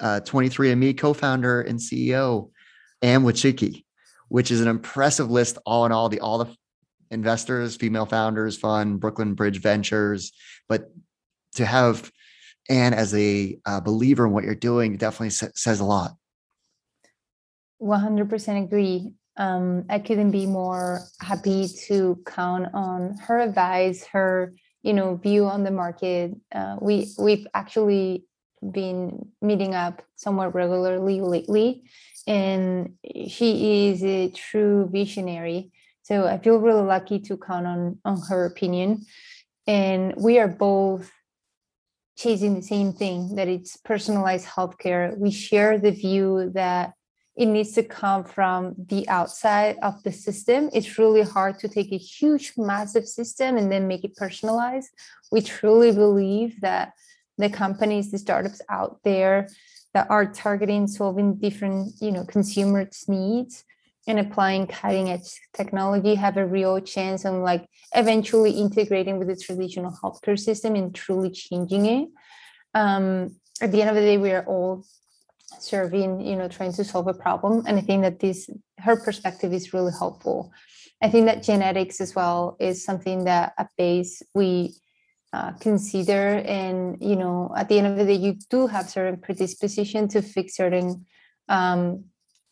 [0.01, 2.51] uh, 23andMe co-founder and CEO
[3.03, 3.85] Anne Wojcicki,
[4.31, 6.09] which is an impressive list all in all.
[6.09, 6.53] The all the
[7.13, 10.33] investors, female founders fund, Brooklyn Bridge Ventures,
[10.69, 10.91] but
[11.55, 12.11] to have
[12.69, 16.17] Anne as a uh, believer in what you're doing definitely sa- says a lot.
[17.81, 19.13] 100% agree.
[19.37, 25.45] Um, I couldn't be more happy to count on her advice, her you know view
[25.45, 26.35] on the market.
[26.55, 28.25] Uh, we we've actually
[28.73, 31.83] been meeting up somewhat regularly lately,
[32.27, 32.95] and
[33.29, 35.71] she is a true visionary.
[36.03, 39.05] So I feel really lucky to count on on her opinion,
[39.67, 41.11] and we are both
[42.17, 45.17] chasing the same thing that it's personalized healthcare.
[45.17, 46.95] We share the view that
[47.37, 50.71] it needs to come from the outside of the system.
[50.73, 54.89] It's really hard to take a huge, massive system and then make it personalized.
[55.31, 56.93] We truly believe that
[57.37, 59.49] the companies, the startups out there
[59.93, 63.65] that are targeting solving different, you know, consumers' needs
[64.07, 69.37] and applying cutting edge technology have a real chance on like eventually integrating with the
[69.37, 72.09] traditional healthcare system and truly changing it.
[72.75, 74.85] Um, at the end of the day, we are all
[75.59, 79.53] serving you know trying to solve a problem and i think that this her perspective
[79.53, 80.53] is really helpful
[81.03, 84.75] i think that genetics as well is something that at base we
[85.33, 89.21] uh, consider and you know at the end of the day you do have certain
[89.21, 91.05] predisposition to fix certain
[91.49, 92.05] um,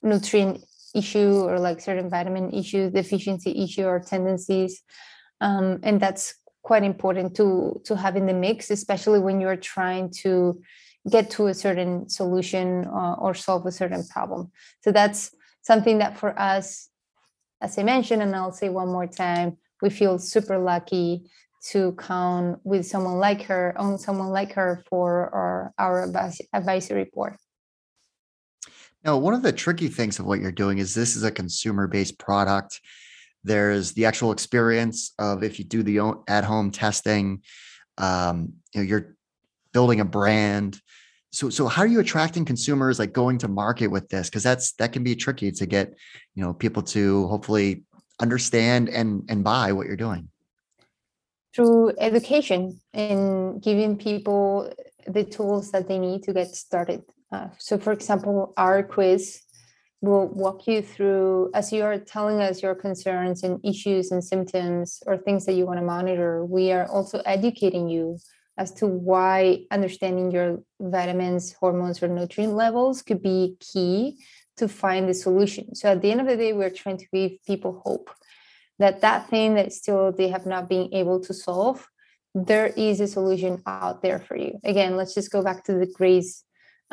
[0.03, 0.63] nutrient
[0.95, 4.83] issue or like certain vitamin issue deficiency issue or tendencies
[5.41, 10.11] um, and that's quite important to to have in the mix especially when you're trying
[10.11, 10.59] to
[11.11, 14.51] get to a certain solution uh, or solve a certain problem.
[14.83, 16.89] So that's something that for us,
[17.61, 21.31] as I mentioned, and I'll say one more time, we feel super lucky
[21.71, 26.11] to count with someone like her, on someone like her for our, our
[26.53, 27.37] advisory board.
[29.05, 31.87] Now, one of the tricky things of what you're doing is this is a consumer
[31.87, 32.81] based product.
[33.43, 37.43] There's the actual experience of if you do the at home testing,
[37.99, 39.17] um, you know, you're
[39.73, 40.81] building a brand.
[41.33, 44.31] So so how are you attracting consumers like going to market with this?
[44.31, 45.95] Because that's that can be tricky to get
[46.35, 47.85] you know people to hopefully
[48.21, 50.29] understand and and buy what you're doing.
[51.55, 54.73] Through education and giving people
[55.07, 57.03] the tools that they need to get started
[57.35, 59.41] uh, so for example our quiz
[60.01, 65.03] will walk you through as you are telling us your concerns and issues and symptoms
[65.07, 68.19] or things that you want to monitor we are also educating you
[68.57, 74.19] as to why understanding your vitamins, hormones, or nutrient levels could be key
[74.57, 75.75] to find the solution.
[75.75, 78.11] So at the end of the day, we're trying to give people hope
[78.79, 81.89] that that thing that still they have not been able to solve,
[82.35, 84.59] there is a solution out there for you.
[84.65, 86.44] Again, let's just go back to the Grace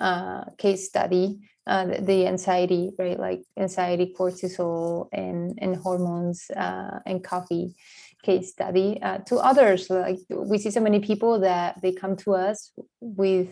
[0.02, 3.20] uh, case study, uh, the, anxiety, right?
[3.20, 7.76] Like anxiety, cortisol, and and hormones, uh, and coffee
[8.24, 9.90] case study uh, to others.
[9.90, 13.50] Like we see so many people that they come to us with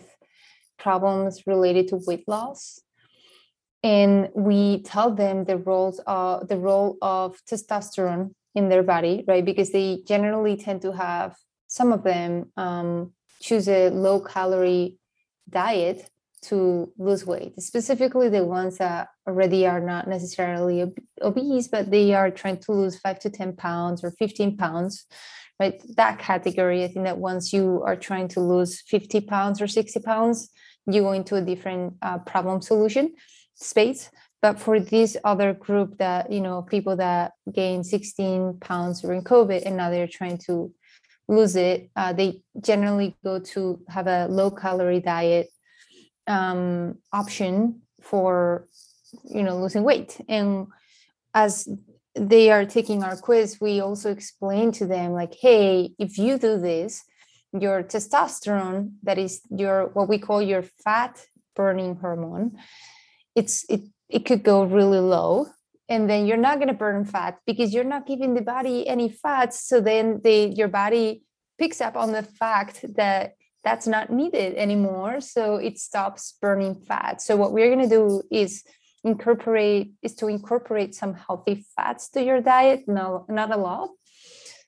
[0.78, 2.80] problems related to weight loss.
[3.82, 9.44] And we tell them the roles of the role of testosterone in their body right?
[9.44, 11.36] Because they generally tend to have
[11.68, 14.98] some of them um, choose a low calorie
[15.48, 16.10] diet
[16.42, 22.14] to lose weight, specifically the ones that already are not necessarily ob- obese, but they
[22.14, 25.04] are trying to lose five to 10 pounds or 15 pounds,
[25.58, 25.80] right?
[25.96, 30.00] That category, I think that once you are trying to lose 50 pounds or 60
[30.00, 30.50] pounds,
[30.86, 33.14] you go into a different uh, problem solution
[33.54, 34.10] space.
[34.40, 39.64] But for this other group that, you know, people that gain 16 pounds during COVID
[39.66, 40.72] and now they're trying to
[41.28, 45.48] lose it, uh, they generally go to have a low calorie diet
[46.30, 48.66] um, option for
[49.24, 50.20] you know losing weight.
[50.28, 50.66] And
[51.34, 51.68] as
[52.14, 56.58] they are taking our quiz we also explain to them like hey if you do
[56.58, 57.04] this
[57.52, 61.24] your testosterone that is your what we call your fat
[61.54, 62.58] burning hormone
[63.36, 65.46] it's it it could go really low
[65.90, 69.08] and then you're not going to burn fat because you're not giving the body any
[69.08, 69.66] fats.
[69.66, 71.24] So then they your body
[71.58, 73.32] picks up on the fact that
[73.64, 77.20] that's not needed anymore so it stops burning fat.
[77.20, 78.64] So what we're going to do is
[79.04, 83.88] incorporate is to incorporate some healthy fats to your diet no not a lot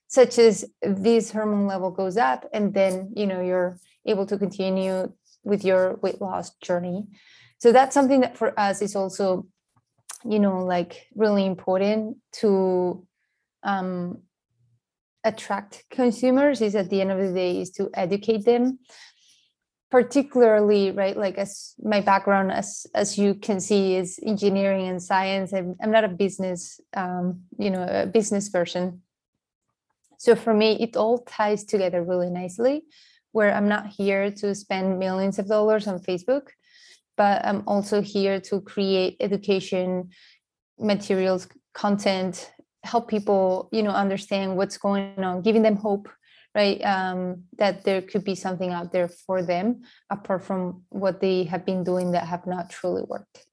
[0.09, 5.13] such as this hormone level goes up and then you know you're able to continue
[5.45, 7.07] with your weight loss journey.
[7.59, 9.47] So that's something that for us is also
[10.25, 13.07] you know like really important to
[13.65, 14.23] um
[15.25, 18.79] attract consumers is at the end of the day is to educate them.
[19.91, 25.53] Particularly right like as my background as as you can see is engineering and science.
[25.53, 29.03] I'm, I'm not a business um, you know a business person.
[30.17, 32.85] So for me it all ties together really nicely
[33.33, 36.49] where i'm not here to spend millions of dollars on facebook
[37.17, 40.11] but i'm also here to create education
[40.79, 42.53] materials content
[42.85, 46.09] help people you know understand what's going on giving them hope
[46.55, 46.85] right?
[46.85, 51.65] Um, that there could be something out there for them apart from what they have
[51.65, 53.47] been doing that have not truly worked.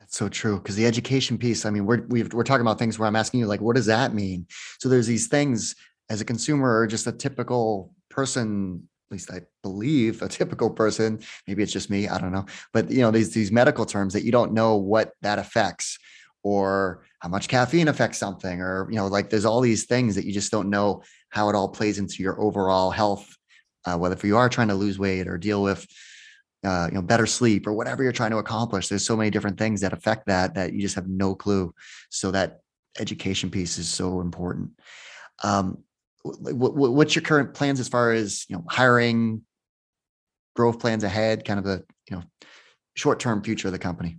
[0.00, 2.98] That's so true because the education piece i mean we're we are talking about things
[2.98, 4.46] where i'm asking you like what does that mean?
[4.78, 5.74] So there's these things
[6.10, 11.20] as a consumer or just a typical person at least I believe a typical person,
[11.46, 12.46] maybe it's just me, I don't know.
[12.72, 15.98] But you know, these these medical terms that you don't know what that affects
[16.44, 20.24] or how much caffeine affects something or you know like there's all these things that
[20.24, 23.36] you just don't know how it all plays into your overall health
[23.86, 25.86] uh, whether if you are trying to lose weight or deal with
[26.64, 29.58] uh, you know better sleep or whatever you're trying to accomplish there's so many different
[29.58, 31.74] things that affect that that you just have no clue.
[32.10, 32.60] So that
[32.98, 34.70] education piece is so important.
[35.42, 35.78] Um,
[36.22, 39.42] what, what's your current plans as far as you know hiring
[40.56, 42.22] growth plans ahead kind of the you know
[42.94, 44.16] short term future of the company?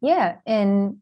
[0.00, 0.96] Yeah and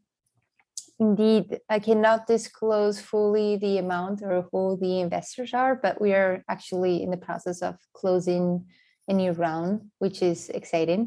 [1.03, 6.33] Indeed, I cannot disclose fully the amount or who the investors are, but we are
[6.47, 8.65] actually in the process of closing
[9.09, 11.01] a new round, which is exciting,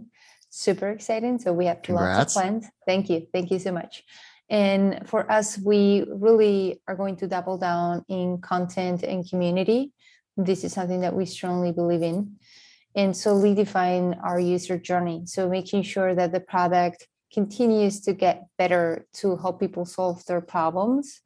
[0.50, 1.38] super exciting.
[1.38, 2.18] So we have Congrats.
[2.18, 2.66] lots of plans.
[2.86, 3.26] Thank you.
[3.32, 4.04] Thank you so much.
[4.50, 9.92] And for us, we really are going to double down in content and community.
[10.36, 12.36] This is something that we strongly believe in.
[12.94, 15.22] And solidifying our user journey.
[15.24, 20.40] So making sure that the product continues to get better to help people solve their
[20.40, 21.20] problems.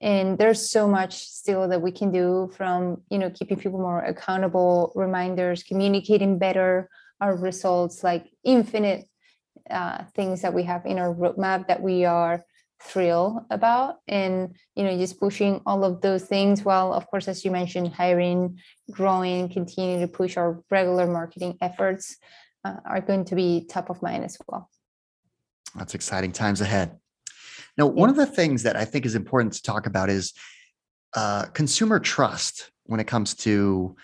[0.00, 4.00] And there's so much still that we can do from you know keeping people more
[4.00, 6.90] accountable reminders communicating better
[7.20, 9.06] our results like infinite
[9.70, 12.44] uh, things that we have in our roadmap that we are
[12.82, 13.96] thrilled about.
[14.08, 17.94] And you know just pushing all of those things while of course as you mentioned
[17.94, 18.58] hiring
[18.90, 22.16] growing continue to push our regular marketing efforts
[22.64, 24.68] uh, are going to be top of mind as well
[25.76, 26.98] that's exciting times ahead.
[27.76, 30.32] Now, one of the things that I think is important to talk about is
[31.14, 33.96] uh, consumer trust when it comes to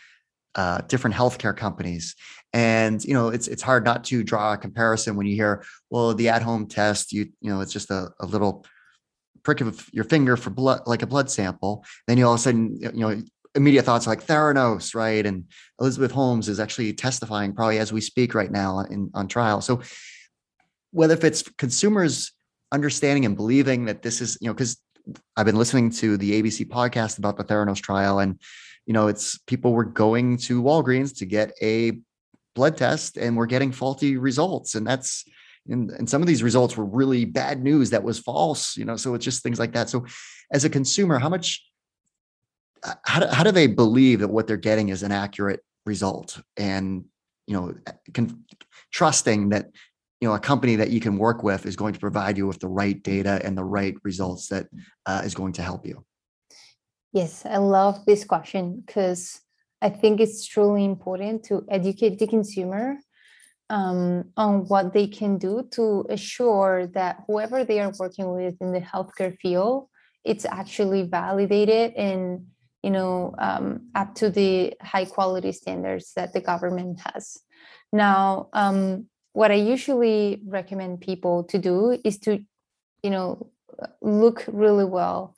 [0.54, 2.16] uh, different healthcare companies.
[2.52, 6.14] And you know, it's it's hard not to draw a comparison when you hear, well,
[6.14, 8.64] the at-home test, you you know, it's just a, a little
[9.44, 11.84] prick of your finger for blood, like a blood sample.
[12.06, 13.22] Then you all of a sudden, you know,
[13.54, 15.24] immediate thoughts like Theranos, right?
[15.24, 15.44] And
[15.80, 19.60] Elizabeth Holmes is actually testifying probably as we speak right now in on trial.
[19.60, 19.80] So
[20.91, 22.32] whether if it's consumers
[22.72, 24.78] understanding and believing that this is, you know, because
[25.36, 28.41] I've been listening to the ABC podcast about the Theranos trial, and
[28.86, 32.01] you know, it's people were going to Walgreens to get a
[32.55, 35.24] blood test and we're getting faulty results, and that's
[35.68, 38.97] and, and some of these results were really bad news that was false, you know.
[38.97, 39.88] So it's just things like that.
[39.88, 40.07] So,
[40.53, 41.64] as a consumer, how much
[43.05, 47.05] how do, how do they believe that what they're getting is an accurate result and
[47.47, 48.45] you know eh, can,
[48.93, 49.66] trusting that
[50.20, 52.60] you know a company that you can work with is going to provide you with
[52.60, 54.66] the right data and the right results that
[55.06, 56.04] uh, is going to help you.
[57.12, 59.40] Yes i love this question because
[59.82, 62.98] i think it's truly important to educate the consumer
[63.68, 68.72] um, on what they can do to assure that whoever they are working with in
[68.72, 69.88] the healthcare field
[70.24, 72.46] it's actually validated and
[72.82, 77.38] you know um, up to the high quality standards that the government has.
[77.92, 82.44] Now um, what I usually recommend people to do is to,
[83.02, 83.50] you know,
[84.02, 85.34] look really well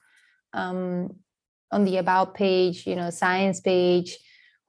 [0.52, 1.16] um,
[1.70, 4.16] on the about page, you know, science page.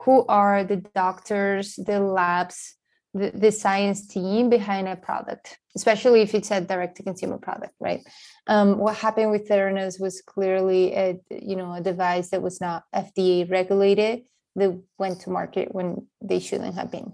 [0.02, 2.76] Who are the doctors, the labs,
[3.14, 7.74] the, the science team behind a product, especially if it's a direct to consumer product,
[7.80, 8.02] right?
[8.48, 12.84] Um, what happened with Theranos was clearly a, you know, a device that was not
[12.94, 14.24] FDA regulated
[14.56, 17.14] that went to market when they shouldn't have been.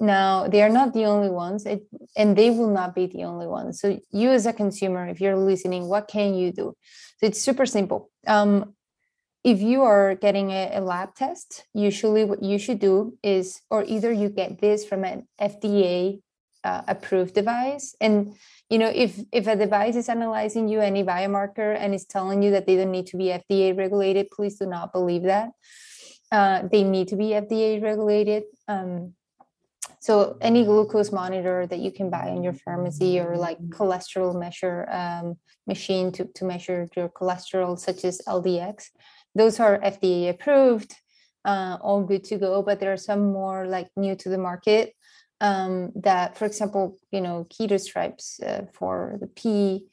[0.00, 1.86] Now, they are not the only ones, it,
[2.16, 3.80] and they will not be the only ones.
[3.80, 6.74] So, you as a consumer, if you're listening, what can you do?
[7.18, 8.10] So, it's super simple.
[8.26, 8.74] Um,
[9.44, 13.84] if you are getting a, a, lab test, usually what you should do is, or
[13.84, 16.20] either you get this from an FDA
[16.64, 18.34] uh, approved device, and
[18.70, 22.52] you know if if a device is analyzing you any biomarker and is telling you
[22.52, 25.50] that they don't need to be FDA regulated, please do not believe that.
[26.30, 28.44] Uh, they need to be FDA regulated.
[28.68, 29.14] Um,
[30.02, 34.88] so any glucose monitor that you can buy in your pharmacy or like cholesterol measure
[34.90, 35.36] um,
[35.68, 38.86] machine to, to measure your cholesterol, such as LDX,
[39.36, 40.92] those are FDA approved,
[41.44, 42.62] uh, all good to go.
[42.62, 44.92] But there are some more like new to the market
[45.40, 49.86] um, that, for example, you know, keto stripes uh, for the P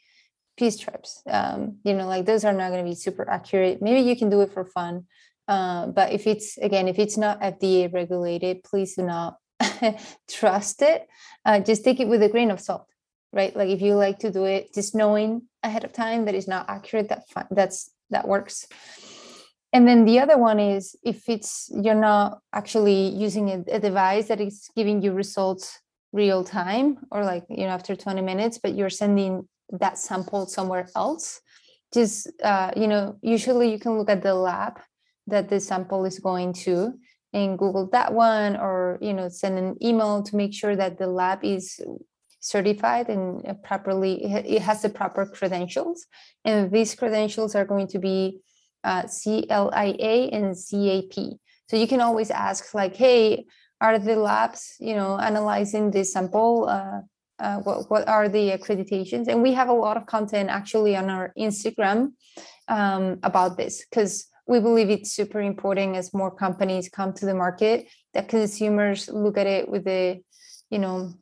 [0.58, 1.22] P stripes.
[1.30, 3.80] Um, you know, like those are not going to be super accurate.
[3.80, 5.06] Maybe you can do it for fun,
[5.48, 9.36] uh, but if it's again, if it's not FDA regulated, please do not
[10.30, 11.08] trust it.
[11.46, 12.88] Uh, just take it with a grain of salt,
[13.34, 13.56] right?
[13.56, 16.70] Like if you like to do it, just knowing ahead of time that it's not
[16.70, 18.68] accurate, that that's that works.
[19.72, 24.28] And then the other one is if it's you're not actually using a, a device
[24.28, 25.80] that is giving you results
[26.12, 30.88] real time or like you know after 20 minutes, but you're sending that sample somewhere
[30.96, 31.42] else.
[31.94, 34.80] Just uh, you know, usually you can look at the lab
[35.28, 36.94] that the sample is going to
[37.34, 41.08] and google that one or you know send an email to make sure that the
[41.08, 41.80] lab is
[42.42, 46.06] certified and properly it has the proper credentials
[46.46, 48.40] and these credentials are going to be
[48.84, 51.38] uh, CLIA and CAP.
[51.68, 53.46] So you can always ask like, hey,
[53.82, 56.68] are the labs, you know, analyzing this sample?
[56.68, 57.02] Uh,
[57.40, 59.28] uh, what, what are the accreditations?
[59.28, 62.14] And we have a lot of content actually on our Instagram
[62.68, 67.36] um, about this because we believe it's super important as more companies come to the
[67.36, 70.20] market that consumers look at it with the,
[70.72, 71.14] you know,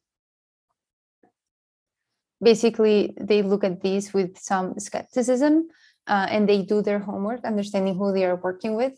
[2.41, 5.67] basically they look at these with some skepticism
[6.07, 8.95] uh, and they do their homework, understanding who they are working with,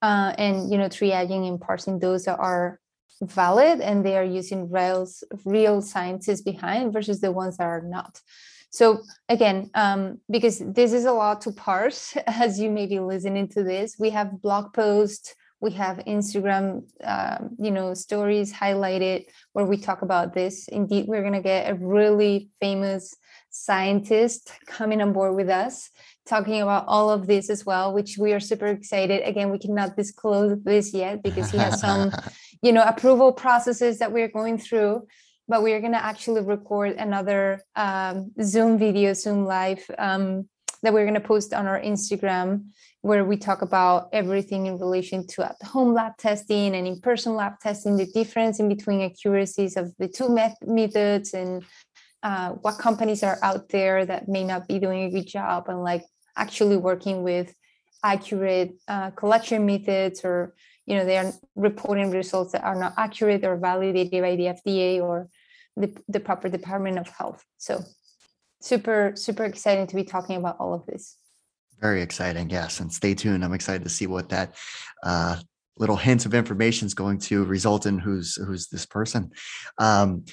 [0.00, 2.80] uh, and you know triaging and parsing those that are
[3.20, 5.06] valid and they are using real
[5.44, 8.22] real sciences behind versus the ones that are not.
[8.70, 13.48] So again, um, because this is a lot to parse, as you may be listening
[13.48, 19.64] to this, we have blog posts, we have Instagram, um, you know, stories highlighted where
[19.64, 20.68] we talk about this.
[20.68, 23.16] Indeed, we're gonna get a really famous
[23.50, 25.90] scientist coming on board with us
[26.28, 29.22] talking about all of this as well, which we are super excited.
[29.24, 32.12] Again, we cannot disclose this yet because he has some,
[32.62, 35.06] you know, approval processes that we're going through.
[35.48, 40.46] But we are going to actually record another um, Zoom video, Zoom live um,
[40.82, 42.66] that we're going to post on our Instagram,
[43.00, 47.34] where we talk about everything in relation to at home lab testing and in person
[47.34, 51.64] lab testing, the difference in between accuracies of the two met- methods and
[52.22, 55.82] uh, what companies are out there that may not be doing a good job and
[55.82, 56.04] like
[56.36, 57.54] actually working with
[58.04, 60.54] accurate uh, collection methods or
[60.86, 65.00] you know they are reporting results that are not accurate or validated by the fda
[65.02, 65.28] or
[65.78, 67.44] the, the proper department of health.
[67.58, 67.84] So
[68.60, 71.16] super super exciting to be talking about all of this.
[71.80, 73.44] Very exciting yes and stay tuned.
[73.44, 74.56] I'm excited to see what that
[75.02, 75.36] uh,
[75.76, 79.30] little hints of information is going to result in who's who's this person.
[79.78, 80.24] Um,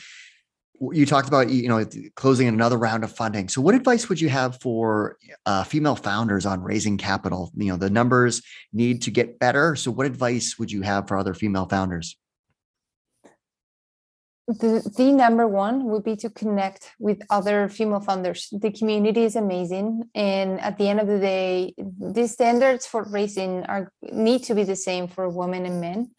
[0.91, 1.85] you talked about you know
[2.15, 3.47] closing another round of funding.
[3.47, 7.51] So what advice would you have for uh, female founders on raising capital?
[7.55, 8.41] You know the numbers
[8.73, 9.75] need to get better.
[9.75, 12.17] So what advice would you have for other female founders
[14.47, 19.35] the, the number one would be to connect with other female founders the community is
[19.35, 24.53] amazing and at the end of the day the standards for raising are need to
[24.53, 26.11] be the same for women and men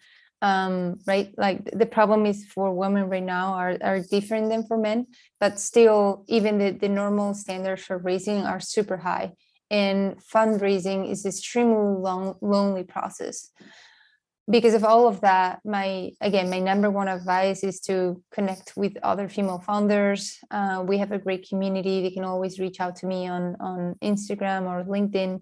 [0.43, 1.33] um, right?
[1.37, 5.07] Like the problem is for women right now are, are different than for men,
[5.41, 9.33] but still, even the, the normal standards for raising are super high.
[9.70, 13.51] And fundraising is extremely long, lonely process.
[14.49, 18.97] Because of all of that, my again, my number one advice is to connect with
[19.03, 20.38] other female founders.
[20.51, 22.03] Uh, we have a great community.
[22.03, 25.40] They can always reach out to me on on Instagram or LinkedIn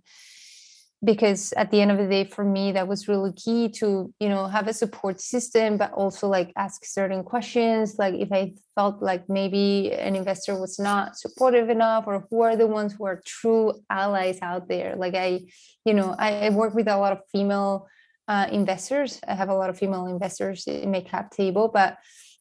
[1.04, 4.28] because at the end of the day for me that was really key to you
[4.28, 9.02] know have a support system but also like ask certain questions like if i felt
[9.02, 13.20] like maybe an investor was not supportive enough or who are the ones who are
[13.26, 15.40] true allies out there like i
[15.84, 17.86] you know i, I work with a lot of female
[18.28, 21.98] uh, investors i have a lot of female investors in my cap table but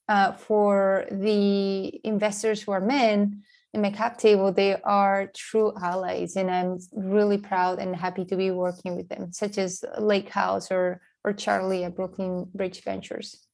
[0.09, 3.41] uh, for the investors who are men
[3.73, 8.35] in my cap table, they are true allies, and I'm really proud and happy to
[8.35, 13.47] be working with them, such as Lake House or or Charlie at Brooklyn Bridge Ventures.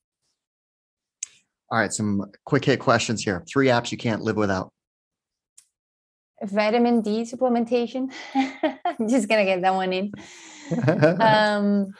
[1.72, 3.46] All right, some quick hit questions here.
[3.48, 4.74] Three apps you can't live without.
[6.44, 8.12] Vitamin D supplementation.
[8.34, 10.12] I'm just gonna get that one in.
[11.20, 11.88] Um,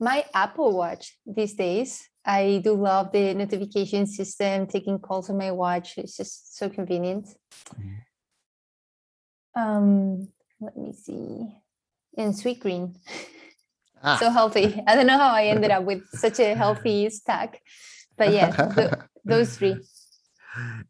[0.00, 5.50] my Apple Watch these days I do love the notification system, taking calls on my
[5.50, 5.96] watch.
[5.96, 7.26] It's just so convenient.
[7.74, 9.60] Mm-hmm.
[9.60, 10.28] Um,
[10.60, 11.56] let me see.
[12.18, 12.96] And Sweetgreen.
[14.00, 14.18] Ah.
[14.18, 14.80] so healthy.
[14.86, 17.60] I don't know how I ended up with such a healthy stack,
[18.16, 18.92] but yeah, th-
[19.24, 19.76] those three.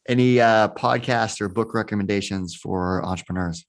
[0.06, 3.64] Any uh, podcast or book recommendations for entrepreneurs?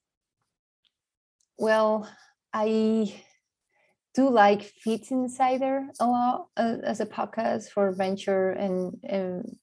[1.59, 2.09] Well,
[2.53, 3.13] I
[4.15, 9.57] do like Fitt Insider a lot uh, as a podcast for venture and, and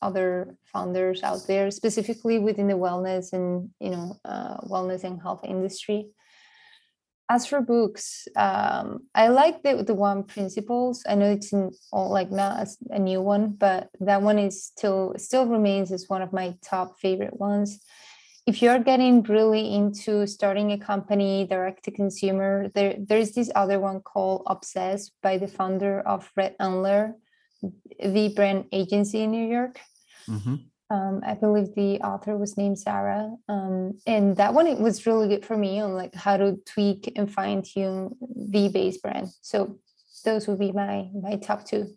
[0.00, 5.44] other founders out there, specifically within the wellness and you know uh, wellness and health
[5.44, 6.08] industry.
[7.28, 11.02] As for books, um, I like the the one principles.
[11.06, 15.46] I know it's in, like not a new one, but that one is still still
[15.46, 17.78] remains as one of my top favorite ones
[18.46, 23.78] if you're getting really into starting a company direct to consumer, there there's this other
[23.78, 27.14] one called Obsess by the founder of Red Antler,
[28.02, 29.78] the brand agency in New York.
[30.28, 30.56] Mm-hmm.
[30.90, 35.28] Um, I believe the author was named Sarah, um, and that one it was really
[35.28, 39.28] good for me on like how to tweak and fine tune the base brand.
[39.40, 39.78] So
[40.24, 41.96] those would be my my top two.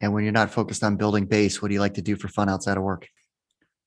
[0.00, 2.28] And when you're not focused on building base, what do you like to do for
[2.28, 3.08] fun outside of work?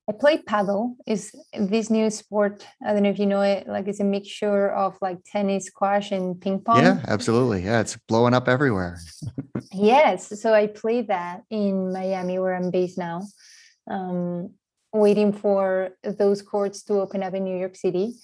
[0.10, 0.96] I play padel.
[1.06, 2.66] Is this new sport?
[2.84, 3.68] I don't know if you know it.
[3.68, 6.82] Like it's a mixture of like tennis, squash, and ping pong.
[6.82, 7.64] Yeah, absolutely.
[7.64, 8.98] Yeah, it's blowing up everywhere.
[9.72, 13.22] yes, so I play that in Miami, where I'm based now.
[13.88, 14.56] Um,
[14.92, 18.16] waiting for those courts to open up in New York City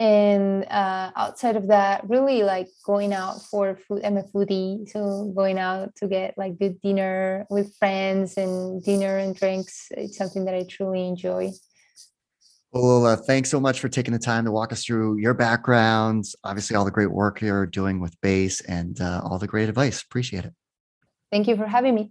[0.00, 5.32] and uh, outside of that really like going out for food i'm a foodie so
[5.34, 10.44] going out to get like good dinner with friends and dinner and drinks it's something
[10.44, 11.50] that i truly enjoy.
[12.70, 16.36] Well uh, thanks so much for taking the time to walk us through your backgrounds
[16.44, 20.02] obviously all the great work you're doing with base and uh, all the great advice.
[20.02, 20.52] Appreciate it.
[21.32, 22.10] Thank you for having me